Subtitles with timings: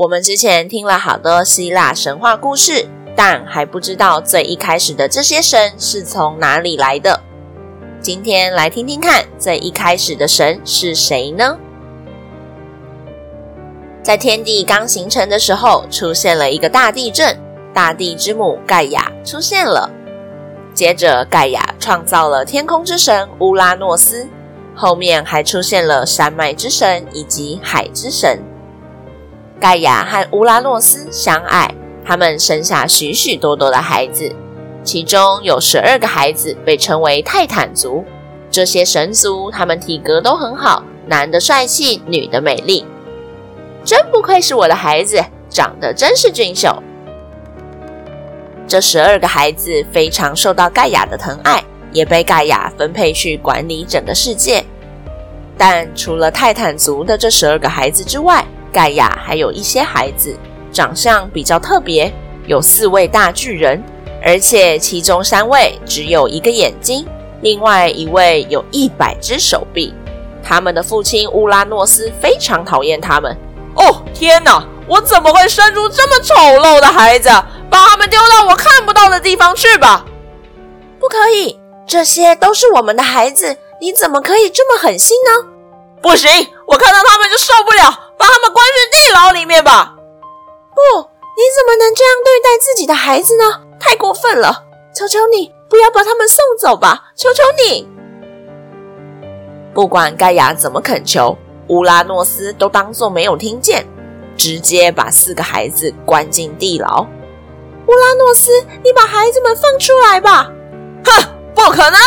[0.00, 7.20] 我们之前听了好多希腊神话故事，但还不知道最一开始的这些神是从哪里来的。
[8.00, 11.58] 今天来听听看，最一开始的神是谁呢？
[14.02, 17.38] 在天地刚形成的时候，出现了一个大地震，
[17.74, 19.90] 大地之母盖亚出现了。
[20.72, 24.26] 接着，盖亚创造了天空之神乌拉诺斯，
[24.74, 28.42] 后面还出现了山脉之神以及海之神。
[29.60, 34.34] 盖亚和乌拉诺斯相爱，他们生下许许多多的孩子，
[34.82, 38.02] 其中有十二个孩子被称为泰坦族。
[38.50, 42.86] 这些神族，他们体格都很好，男的帅气，女的美丽。
[43.84, 46.82] 真不愧是我的孩子，长得真是俊秀。
[48.66, 51.62] 这十二个孩子非常受到盖亚的疼爱，
[51.92, 54.64] 也被盖亚分配去管理整个世界。
[55.58, 60.36] 但除了泰坦族的这十二个孩子之外，盖亚还有一些孩子
[60.72, 62.12] 长相比较特别，
[62.46, 63.82] 有四位大巨人，
[64.24, 67.06] 而且其中三位只有一个眼睛，
[67.42, 69.94] 另外一位有一百只手臂。
[70.42, 73.36] 他们的父亲乌拉诺斯非常讨厌他们。
[73.76, 74.64] 哦，天哪！
[74.86, 77.28] 我怎么会生出这么丑陋的孩子？
[77.70, 80.04] 把他们丢到我看不到的地方去吧！
[80.98, 81.56] 不可以，
[81.86, 85.48] 这些都是我们的孩子，你怎么可以这么狠心呢？
[86.02, 86.28] 不行，
[86.66, 88.09] 我看到他们就受不了，
[89.60, 89.94] 面吧！
[90.74, 90.80] 不，
[91.36, 93.60] 你怎么能这样对待自己的孩子呢？
[93.78, 94.64] 太过分了！
[94.94, 97.12] 求求你，不要把他们送走吧！
[97.14, 97.86] 求求你！
[99.74, 101.36] 不管盖亚怎么恳求，
[101.68, 103.86] 乌拉诺斯都当作没有听见，
[104.36, 107.06] 直接把四个孩子关进地牢。
[107.86, 108.50] 乌拉诺斯，
[108.82, 110.50] 你把孩子们放出来吧！
[111.04, 111.98] 哼，不可能！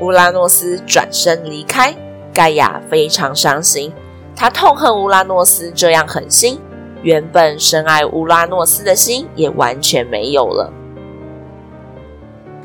[0.00, 1.94] 乌拉诺斯转身离开。
[2.32, 3.94] 盖亚非常伤心，
[4.36, 6.60] 他痛恨乌拉诺斯这样狠心，
[7.02, 10.72] 原本深爱乌拉诺斯的心也完全没有了。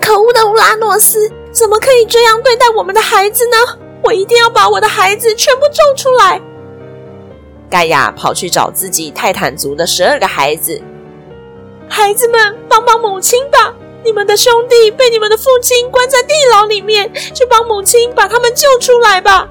[0.00, 3.56] 可恶的乌拉诺斯，怎么可以这样对待我们的孩子呢？
[4.02, 6.40] 我一定要把我的孩子全部救出来！
[7.68, 10.80] 盖亚跑去找自己泰坦族的十二个孩子。
[11.88, 13.74] 孩子们，帮帮母亲吧！
[14.04, 19.48] 你们的兄弟被你们的父亲关在地牢里面，去帮母亲把他们救出来吧！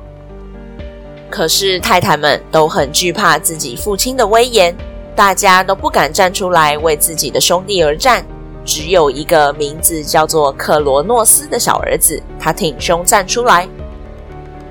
[1.30, 4.76] 可是太太们都很惧怕自己父亲的威严，
[5.16, 8.26] 大家都不敢站出来为自己的兄弟而战。
[8.64, 13.68] 只有一个名字叫做克罗诺斯的小儿子，他挺胸站出来。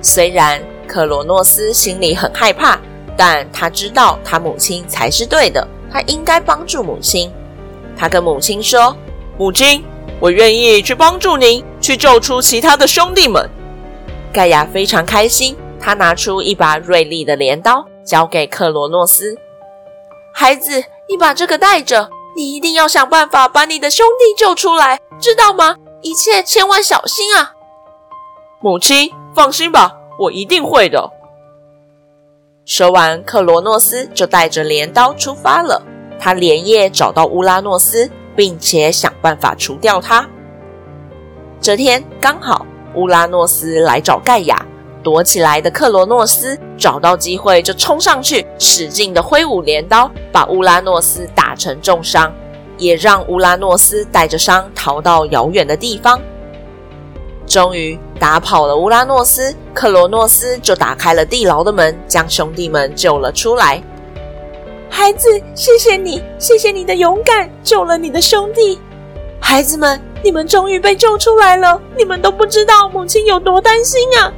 [0.03, 2.79] 虽然克罗诺斯心里很害怕，
[3.17, 7.33] 但他知道他母亲才是对的，他应该帮助母亲。
[7.97, 8.95] 他跟母亲说
[9.39, 9.83] ：“母亲，
[10.21, 13.49] 我愿意去帮助您，去救出其他的兄弟们。”
[14.31, 19.37] 盖亚非常开心，他拿出一把锐利的镰刀，交给克罗诺斯
[20.35, 25.77] ：“孩子，你把这个带着，你一定要想办法把你的兄弟救出来，知道吗？
[26.03, 27.53] 一切千万小心啊！”
[28.61, 31.11] 母亲，放心吧，我一定会的。
[32.65, 35.83] 说完，克罗诺斯就带着镰刀出发了。
[36.19, 40.27] 他连夜找到乌拉诺斯，并且想办法除掉他。
[41.61, 44.67] 这天刚好乌拉诺斯来找盖亚，
[45.07, 52.35] 躲起来的克罗诺斯找到机会就冲上去，使劲的挥舞镰刀，把乌拉诺斯打成重伤，
[52.77, 56.21] 也让乌拉诺斯带着伤逃到遥远的地方。
[57.47, 63.81] 终于打跑了乌拉诺斯，克罗诺斯就打开了地牢的门，将兄弟们救了出来。
[64.91, 68.81] 孩子，谢谢你，谢谢你的勇敢，救了你的兄弟。
[69.39, 74.33] 孩子们，你们终于被救出来了，你们都不知道母亲有多担心啊！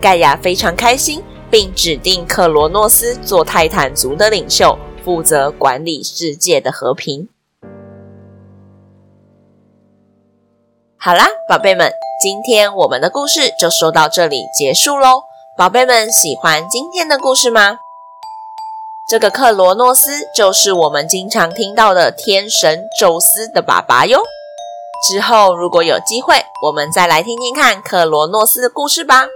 [0.00, 7.28] 盖亚非常开心，并指定克罗诺斯做泰坦族的领袖，负责管理世界的和平。
[10.96, 11.92] 好啦，宝贝们，
[12.22, 15.22] 今天我们的故事就说到这里结束喽。
[15.56, 17.78] 宝贝们，喜欢今天的故事吗？
[19.10, 24.22] 这个克罗诺斯就是我们经常听到的天神宙斯的爸爸哟。
[25.08, 29.26] 之后如果有机会，我们再来听听看克罗诺斯的故事吧。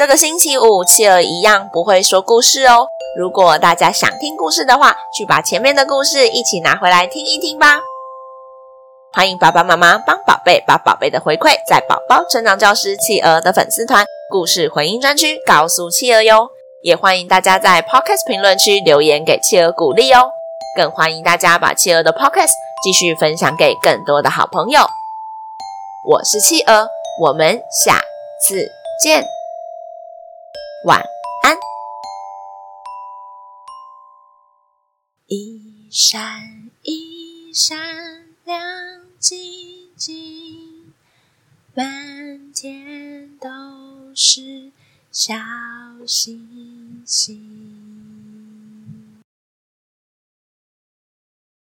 [0.00, 2.88] 这个星期五，企鹅一样不会说故事哦。
[3.18, 7.80] 如果大家想听故事的话，去把前面的故事一起拿回来听一听吧。
[9.12, 16.48] 欢迎爸爸妈妈帮宝贝把宝贝的回馈在宝宝成长教室企鹅的粉丝团故事回应专区告诉企鹅哟。
[16.82, 20.30] 也欢迎大家在 Podcast 评论区留言给企鹅鼓励哦。
[20.74, 22.52] 更欢迎大家把企鹅的 Podcast
[22.82, 24.80] 继续分享给更多的好朋友。
[26.08, 26.88] 我是企鹅，
[27.20, 28.00] 我们下
[28.42, 28.66] 次
[29.04, 29.39] 见。
[30.86, 30.98] 晚
[31.42, 31.58] 安。
[35.26, 37.76] 一闪一闪
[38.46, 38.56] 亮
[39.18, 40.94] 晶晶，
[41.74, 44.72] 满天都是
[45.12, 45.34] 小
[46.06, 47.59] 星星。